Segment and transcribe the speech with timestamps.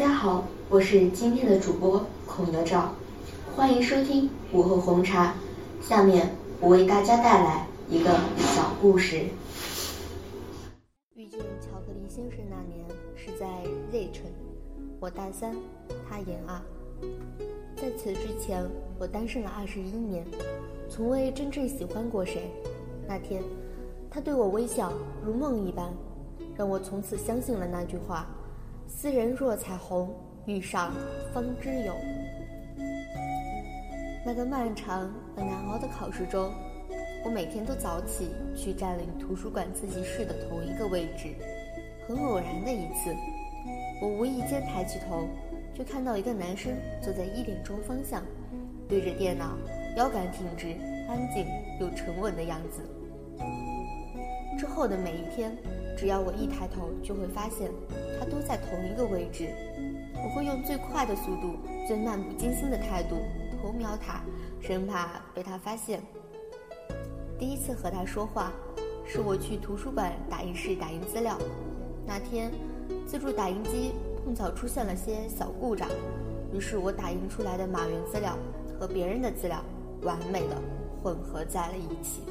[0.00, 2.94] 大家好，我是今天的主播孔德照，
[3.54, 5.34] 欢迎收听午后红茶。
[5.82, 9.26] 下面我为大家带来一个小故事。
[11.14, 12.82] 遇见巧克力先生那年
[13.14, 13.46] 是在
[13.92, 14.24] 芮城，
[15.00, 15.54] 我大三，
[16.08, 16.58] 他研二。
[17.76, 18.66] 在此之前，
[18.98, 20.24] 我单身了二十一年，
[20.88, 22.50] 从未真正喜欢过谁。
[23.06, 23.42] 那天，
[24.10, 24.90] 他对我微笑，
[25.22, 25.92] 如梦一般，
[26.56, 28.26] 让我从此相信了那句话。
[28.90, 30.12] 斯人若彩虹，
[30.46, 30.92] 遇上
[31.32, 31.94] 方知有。
[34.26, 36.52] 那个漫长而难熬的考试中，
[37.24, 41.34] 我每天都早起去占领图书馆自习室的同一个位置。
[42.06, 43.14] 很偶然的一次，
[44.02, 45.28] 我无意间抬起头，
[45.72, 48.22] 就看到一个男生坐在一点钟方向，
[48.86, 49.56] 对着电脑，
[49.96, 50.76] 腰杆挺直，
[51.08, 51.46] 安静
[51.80, 52.82] 又沉稳的样子。
[54.58, 55.56] 之后的每一天。
[56.00, 57.70] 只要我一抬头，就会发现
[58.18, 59.50] 他都在同一个位置。
[60.14, 63.16] 我会用最快的速度、最漫不经心的态度
[63.60, 64.22] 偷瞄他，
[64.62, 66.00] 生怕被他发现。
[67.38, 68.50] 第一次和他说话，
[69.06, 71.36] 是我去图书馆打印室打印资料。
[72.06, 72.50] 那天，
[73.06, 73.92] 自助打印机
[74.24, 75.86] 碰巧出现了些小故障，
[76.50, 78.38] 于是我打印出来的马原资料
[78.78, 79.62] 和别人的资料
[80.00, 80.56] 完美的
[81.02, 82.22] 混合在了一起。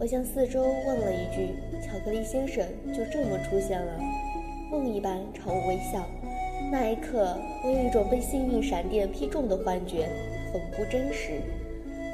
[0.00, 3.98] 我向四周问了一句：“巧克力先生就这么出现了？”
[4.70, 6.06] 梦一般朝我微笑。
[6.70, 10.08] 那一刻，我有一种被幸运闪电劈中的幻觉，
[10.52, 11.40] 很不真实。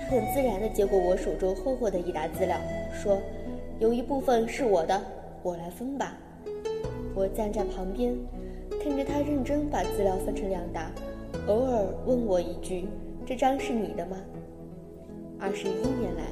[0.01, 2.59] 他很自然地接过我手中厚厚的一沓资料，
[2.93, 3.19] 说
[3.79, 4.99] ：“有一部分是我的，
[5.43, 6.17] 我来分吧。”
[7.15, 8.15] 我站在旁边，
[8.83, 10.91] 看着他认真把资料分成两沓，
[11.49, 12.87] 偶尔问我一句
[13.27, 14.17] ：“这张是你的吗？”
[15.39, 16.23] 二十一年来。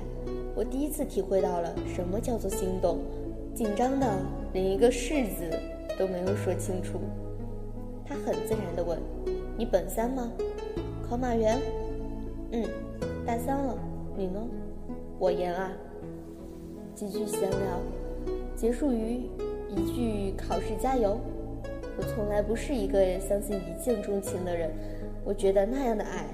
[0.54, 2.98] 我第一次体会到了什么叫做心动，
[3.54, 4.06] 紧张的
[4.52, 5.50] 连一个“是”字
[5.98, 7.00] 都没有说清楚。
[8.04, 8.98] 他很自然地问
[9.56, 10.30] ：“你本三吗？
[11.08, 11.58] 考马原？
[12.50, 12.64] 嗯，
[13.26, 13.78] 大三了。
[14.16, 14.40] 你呢？
[15.18, 15.72] 我研啊。”
[16.94, 17.58] 几句闲聊，
[18.54, 19.22] 结束于
[19.70, 21.18] 一句“考试加油”。
[21.96, 24.70] 我从来不是一个相信一见钟情的人，
[25.24, 26.26] 我觉得那样的爱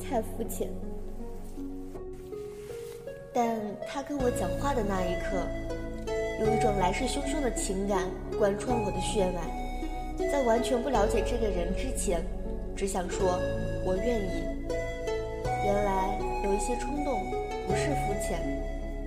[0.00, 0.68] 太肤浅。
[3.32, 5.46] 但他跟我讲话的那一刻，
[6.40, 8.08] 有一种来势汹汹的情感
[8.38, 9.40] 贯穿我的血脉。
[10.30, 12.20] 在完全不了解这个人之前，
[12.76, 13.40] 只想说
[13.86, 14.44] “我愿意”。
[15.64, 17.22] 原来有一些冲动
[17.66, 18.40] 不是肤浅，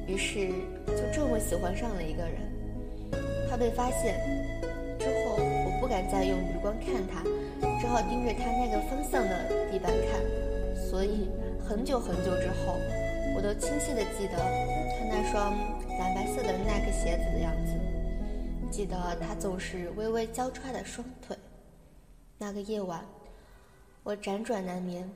[0.07, 0.47] 于是
[0.88, 2.41] 就这么喜欢上了一个人。
[3.50, 4.16] 他被发现
[4.97, 7.22] 之后，我不敢再用余光看他，
[7.79, 10.22] 只好盯着他那个方向的地板看。
[10.90, 11.29] 所以
[11.59, 12.78] 很久很久之后。
[13.36, 15.54] 我都清晰地记得他那双
[16.00, 17.74] 蓝白色的耐克鞋子的样子，
[18.72, 21.36] 记得他总是微微交叉的双腿。
[22.38, 23.04] 那个夜晚，
[24.04, 25.10] 我辗转难眠，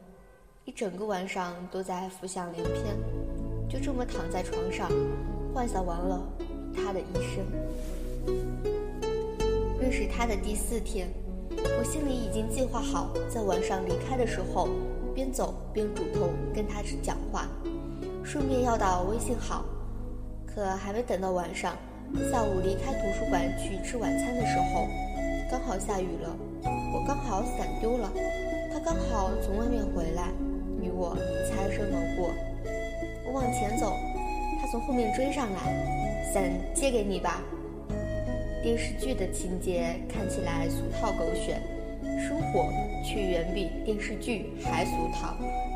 [0.65, 2.95] 一整个晚上都在浮想联翩，
[3.69, 4.89] 就这么躺在床上，
[5.53, 6.21] 幻想完了
[6.73, 7.45] 他的一生。
[9.79, 11.07] 认识他的第四天，
[11.51, 14.69] 我心里已经计划好，在晚上离开的时候，
[15.13, 17.47] 边走边主动跟他讲话。
[18.29, 19.63] 顺便要到微信号，
[20.45, 21.77] 可还没等到晚上，
[22.29, 24.85] 下午离开图书馆去吃晚餐的时候，
[25.49, 26.35] 刚好下雨了，
[26.93, 28.11] 我刚好伞丢了，
[28.73, 30.27] 他刚好从外面回来，
[30.81, 31.15] 与我
[31.47, 32.29] 擦身而过。
[33.25, 33.93] 我往前走，
[34.59, 37.41] 他从后面追上来，伞借给你吧。
[38.61, 41.61] 电视剧的情节看起来俗套狗血，
[42.27, 42.69] 生活
[43.05, 45.33] 却远比电视剧还俗套，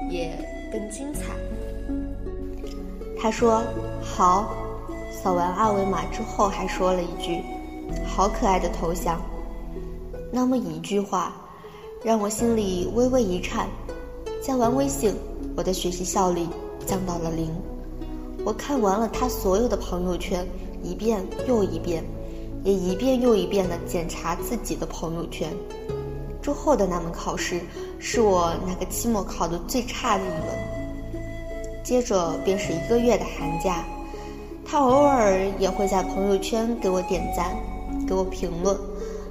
[0.09, 0.37] 也
[0.69, 1.31] 更精彩。
[3.21, 3.63] 他说
[4.01, 4.49] ：“好。”
[5.13, 7.43] 扫完二维码之后，还说了一句
[8.03, 9.21] ：“好可爱的头像。”
[10.33, 11.33] 那么一句话，
[12.03, 13.67] 让我心里微微一颤。
[14.41, 15.13] 加完微信，
[15.55, 16.47] 我的学习效率
[16.87, 17.53] 降到了零。
[18.43, 20.43] 我看完了他所有的朋友圈，
[20.81, 22.03] 一遍又一遍，
[22.63, 25.53] 也一遍又一遍地检查自己的朋友圈。
[26.41, 27.61] 之后的那门考试，
[27.99, 30.80] 是我那个期末考的最差的一门。
[31.83, 33.83] 接着便是一个月的寒假，
[34.65, 37.55] 他偶尔也会在朋友圈给我点赞，
[38.07, 38.77] 给我评论，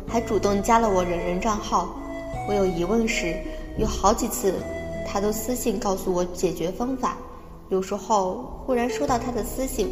[0.06, 1.94] 还主动加了我人人账号。
[2.48, 3.36] 我有疑问时，
[3.78, 4.54] 有好几次，
[5.06, 7.16] 他都私信告诉我解决方法。
[7.68, 9.88] 有时候忽然收到他的私信，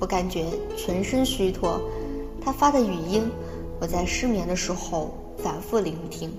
[0.00, 1.80] 我感觉全身虚脱。
[2.40, 3.28] 他发的语音，
[3.80, 6.32] 我在失眠的时候反复聆听。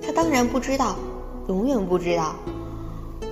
[0.00, 0.96] 他当然不知道，
[1.48, 2.34] 永远不知道。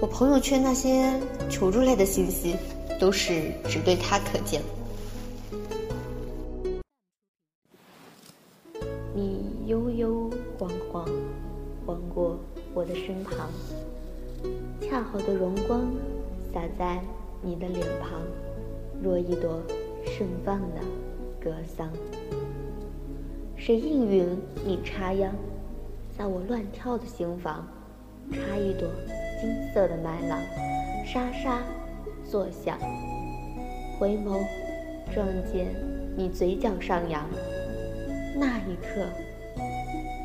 [0.02, 1.16] 我朋友圈那些
[1.48, 2.56] 求助类的信息，
[2.98, 4.60] 都是只对他可见。
[9.14, 10.28] 你悠悠
[10.58, 11.08] 晃晃，
[11.86, 12.36] 晃过
[12.74, 13.48] 我的身旁。
[14.80, 15.88] 恰好的荣光
[16.52, 17.00] 洒在
[17.40, 18.20] 你的脸庞，
[19.00, 19.62] 若一朵
[20.04, 20.80] 盛放的
[21.40, 21.88] 格桑。
[23.56, 25.32] 谁应允你插秧，
[26.18, 27.64] 在我乱跳的心房，
[28.32, 28.88] 插一朵
[29.42, 30.38] 金色的麦浪，
[31.04, 31.58] 沙沙
[32.24, 32.78] 作响。
[33.98, 34.38] 回眸，
[35.12, 35.66] 撞见
[36.16, 37.28] 你嘴角上扬，
[38.36, 39.04] 那一刻，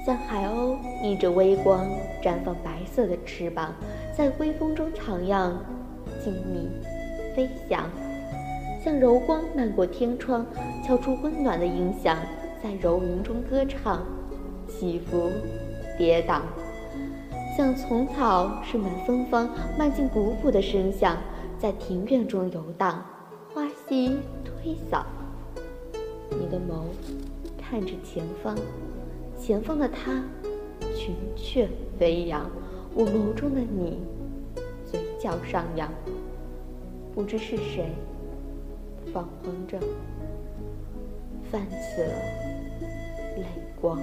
[0.06, 1.90] 像海鸥逆着微光
[2.22, 3.74] 绽放白色的翅膀，
[4.16, 5.52] 在微风中徜徉，
[6.24, 7.90] 静谧飞翔，
[8.86, 10.46] 像柔光漫过天窗，
[10.86, 12.16] 敲出温暖的音响，
[12.62, 14.06] 在柔云中歌唱，
[14.68, 15.32] 起伏
[15.98, 16.42] 跌宕，
[17.58, 19.50] 像丛草盛满芬芳，
[19.80, 21.18] 漫进古朴的声响，
[21.58, 23.04] 在庭院中游荡。
[23.52, 25.04] 花溪推扫，
[26.30, 26.84] 你的眸
[27.58, 28.56] 看着前方，
[29.40, 30.24] 前方的他
[30.96, 31.68] 群雀
[31.98, 32.48] 飞扬，
[32.94, 33.98] 我眸中的你
[34.86, 35.92] 嘴角上扬，
[37.16, 37.90] 不知是谁
[39.12, 39.80] 放光着
[41.52, 42.14] 泛起了
[43.36, 43.46] 泪
[43.82, 44.00] 光。